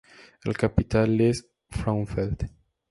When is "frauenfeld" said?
1.69-2.49